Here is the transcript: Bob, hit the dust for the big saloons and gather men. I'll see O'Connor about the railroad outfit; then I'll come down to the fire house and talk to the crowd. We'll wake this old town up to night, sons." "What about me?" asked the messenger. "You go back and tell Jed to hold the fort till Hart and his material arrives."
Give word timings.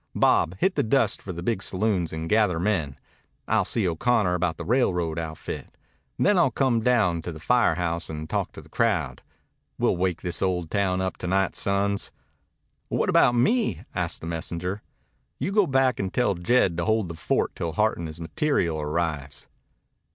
Bob, 0.15 0.55
hit 0.57 0.73
the 0.73 0.81
dust 0.81 1.21
for 1.21 1.31
the 1.31 1.43
big 1.43 1.61
saloons 1.61 2.11
and 2.11 2.27
gather 2.27 2.59
men. 2.59 2.97
I'll 3.47 3.65
see 3.65 3.87
O'Connor 3.87 4.33
about 4.33 4.57
the 4.57 4.65
railroad 4.65 5.19
outfit; 5.19 5.77
then 6.17 6.39
I'll 6.39 6.49
come 6.49 6.79
down 6.81 7.21
to 7.21 7.31
the 7.31 7.39
fire 7.39 7.75
house 7.75 8.09
and 8.09 8.27
talk 8.27 8.51
to 8.53 8.61
the 8.61 8.67
crowd. 8.69 9.21
We'll 9.77 9.95
wake 9.95 10.23
this 10.23 10.41
old 10.41 10.71
town 10.71 11.01
up 11.03 11.17
to 11.17 11.27
night, 11.27 11.55
sons." 11.55 12.11
"What 12.87 13.09
about 13.09 13.35
me?" 13.35 13.83
asked 13.93 14.21
the 14.21 14.25
messenger. 14.25 14.81
"You 15.37 15.51
go 15.51 15.67
back 15.67 15.99
and 15.99 16.11
tell 16.11 16.33
Jed 16.33 16.77
to 16.77 16.85
hold 16.85 17.07
the 17.07 17.13
fort 17.13 17.55
till 17.55 17.73
Hart 17.73 17.99
and 17.99 18.07
his 18.07 18.19
material 18.19 18.81
arrives." 18.81 19.47